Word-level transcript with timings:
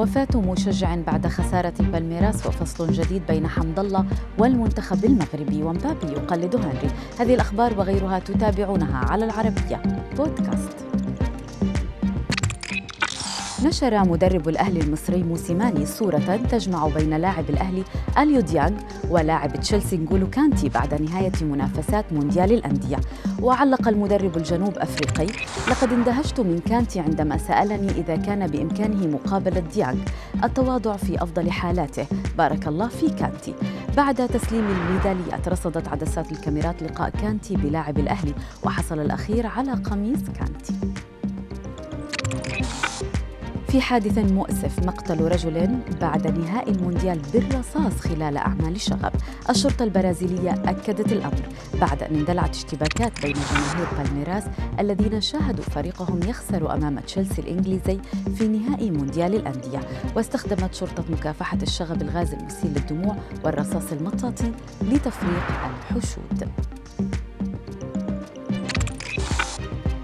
وفاة 0.00 0.28
مشجع 0.34 0.96
بعد 1.06 1.26
خسارة 1.26 1.74
بالميراس 1.78 2.46
وفصل 2.46 2.92
جديد 2.92 3.22
بين 3.28 3.46
حمد 3.46 3.78
الله 3.78 4.04
والمنتخب 4.38 5.04
المغربي 5.04 5.62
ومبابي 5.62 6.12
يقلد 6.12 6.56
هنري 6.56 6.90
هذه 7.18 7.34
الأخبار 7.34 7.78
وغيرها 7.78 8.18
تتابعونها 8.18 8.98
على 8.98 9.24
العربية 9.24 9.82
بودكاست. 10.16 10.79
نشر 13.64 14.04
مدرب 14.04 14.48
الأهلي 14.48 14.80
المصري 14.80 15.22
موسيماني 15.22 15.86
صورة 15.86 16.40
تجمع 16.50 16.86
بين 16.86 17.16
لاعب 17.16 17.50
الأهلي 17.50 17.84
أليو 18.18 18.40
ديانغ 18.40 18.80
ولاعب 19.10 19.60
تشيلسي 19.60 19.96
نقولو 19.96 20.30
كانتي 20.30 20.68
بعد 20.68 21.02
نهاية 21.02 21.32
منافسات 21.42 22.12
مونديال 22.12 22.52
الأندية. 22.52 22.96
وعلق 23.42 23.88
المدرب 23.88 24.36
الجنوب 24.36 24.78
أفريقي 24.78 25.26
لقد 25.70 25.92
اندهشت 25.92 26.40
من 26.40 26.58
كانتي 26.58 27.00
عندما 27.00 27.38
سألني 27.38 27.90
إذا 27.90 28.16
كان 28.16 28.46
بإمكانه 28.46 29.06
مقابلة 29.06 29.60
ديانغ 29.74 30.00
التواضع 30.44 30.96
في 30.96 31.22
أفضل 31.22 31.50
حالاته. 31.50 32.06
بارك 32.38 32.68
الله 32.68 32.88
في 32.88 33.08
كانتي. 33.10 33.54
بعد 33.96 34.28
تسليم 34.28 34.64
الميداليات 34.66 35.48
رصدت 35.48 35.88
عدسات 35.88 36.32
الكاميرات 36.32 36.82
لقاء 36.82 37.10
كانتي 37.10 37.56
بلاعب 37.56 37.98
الأهلي 37.98 38.34
وحصل 38.62 39.00
الأخير 39.00 39.46
على 39.46 39.72
قميص 39.72 40.20
كانتي. 40.38 40.74
في 43.70 43.80
حادث 43.80 44.18
مؤسف 44.18 44.86
مقتل 44.86 45.20
رجل 45.20 45.78
بعد 46.00 46.38
نهاء 46.38 46.70
المونديال 46.70 47.18
بالرصاص 47.32 48.00
خلال 48.00 48.36
أعمال 48.36 48.80
شغب 48.80 49.12
الشرطة 49.50 49.82
البرازيلية 49.84 50.50
أكدت 50.50 51.12
الأمر 51.12 51.42
بعد 51.80 52.02
أن 52.02 52.14
اندلعت 52.14 52.54
اشتباكات 52.54 53.22
بين 53.22 53.32
جماهير 53.32 53.86
بالميراس 53.98 54.44
الذين 54.80 55.20
شاهدوا 55.20 55.64
فريقهم 55.64 56.20
يخسر 56.28 56.74
أمام 56.74 56.98
تشيلسي 56.98 57.40
الإنجليزي 57.40 57.98
في 58.34 58.48
نهائي 58.48 58.90
مونديال 58.90 59.34
الأندية. 59.34 59.80
واستخدمت 60.16 60.74
شرطة 60.74 61.04
مكافحة 61.10 61.58
الشغب 61.62 62.02
الغاز 62.02 62.34
المسيل 62.34 62.70
للدموع 62.70 63.16
والرصاص 63.44 63.92
المطاطي 63.92 64.52
لتفريق 64.82 65.44
الحشود. 65.90 66.48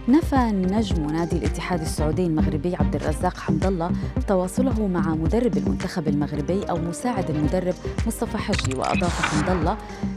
نفى 0.08 0.36
نجم 0.36 1.06
نادي 1.06 1.36
الاتحاد 1.36 1.80
السعودي 1.80 2.26
المغربي 2.26 2.76
عبد 2.76 2.94
الرزاق 2.94 3.36
حمد 3.38 3.66
الله 3.66 3.90
تواصله 4.28 4.86
مع 4.86 5.14
مدرب 5.14 5.56
المنتخب 5.56 6.08
المغربي 6.08 6.64
أو 6.64 6.76
مساعد 6.76 7.30
المدرب 7.30 7.74
مصطفى 8.06 8.38
حجي 8.38 8.78
وأضاف 8.78 9.20
حمد 9.20 9.50
الله 9.50 9.76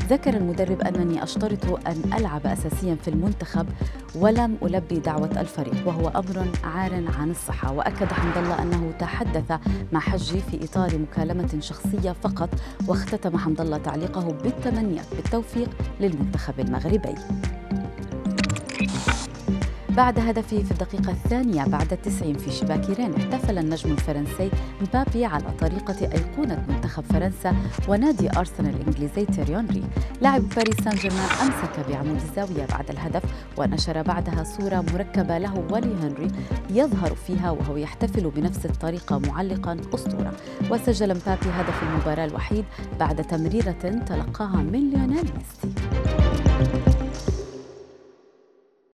ذكر 0.10 0.38
المدرب 0.38 0.82
أنني 0.82 1.24
أشترط 1.24 1.88
أن 1.88 2.02
ألعب 2.18 2.48
اساسيا 2.48 2.96
في 2.96 3.08
المنتخب 3.08 3.68
ولم 4.16 4.58
ألبي 4.64 5.00
دعوة 5.00 5.42
الفريق 5.42 5.88
وهو 5.88 6.08
أمر 6.08 6.48
عار 6.64 7.04
عن 7.20 7.32
الصحة. 7.32 7.72
وأكد 7.72 8.14
حمد 8.14 8.38
الله 8.38 8.62
أنه 8.62 8.92
تحدث 9.00 9.60
مع 9.92 10.00
حجي 10.00 10.40
في 10.40 10.64
إطار 10.64 10.98
مكالمة 10.98 11.60
شخصية 11.60 12.12
فقط 12.24 12.50
واختتم 12.88 13.38
حمد 13.38 13.62
الله 13.62 13.78
تعليقه 13.78 14.34
بالتمنيات 14.44 15.06
بالتوفيق 15.16 15.70
للمنتخب 16.00 16.60
المغربي. 16.60 17.16
بعد 19.90 20.20
هدفه 20.20 20.64
في 20.64 20.72
الدقيقة 20.72 21.12
الثانية 21.12 21.64
بعد 21.64 21.94
التسعين 21.94 22.38
في 22.38 22.52
شباك 22.52 22.90
رين 22.90 23.14
احتفل 23.14 23.58
النجم 23.58 23.92
الفرنسي 23.92 24.52
مبابي 24.82 25.26
على 25.26 25.44
طريقة 25.60 25.96
أيقونة 26.02 26.66
منتخب 26.70 27.04
فرنسا 27.04 27.56
ونادي 27.88 28.30
أرسنال 28.38 28.76
الإنجليزي 28.76 29.26
تيري 29.26 29.56
أونري 29.56 29.84
لاعب 30.22 30.42
باريس 30.56 30.76
سان 30.84 30.96
جيرمان 30.96 31.30
أمسك 31.42 31.90
بعمود 31.90 32.16
الزاوية 32.16 32.66
بعد 32.66 32.90
الهدف 32.90 33.24
ونشر 33.58 34.02
بعدها 34.02 34.44
صورة 34.44 34.86
مركبة 34.94 35.38
له 35.38 35.66
ولهنري 35.72 36.28
يظهر 36.70 37.16
فيها 37.16 37.52
وهو 37.52 37.78
يحتفل 37.78 38.30
بنفس 38.30 38.66
الطريقة 38.66 39.18
معلقا 39.18 39.78
أسطورة. 39.94 40.34
وسجل 40.72 41.10
مبابي 41.10 41.50
هدف 41.50 41.84
المباراة 41.84 42.26
الوحيد 42.26 42.66
بعد 43.00 43.24
تمريرة 43.24 43.72
تلقاها 44.08 44.58
من 44.58 44.90
ليونيل 44.90 45.30
ميسي. 45.36 45.69